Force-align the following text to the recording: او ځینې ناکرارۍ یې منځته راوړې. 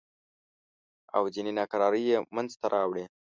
او 1.15 1.23
ځینې 1.35 1.51
ناکرارۍ 1.59 2.03
یې 2.11 2.17
منځته 2.35 2.67
راوړې. 2.73 3.03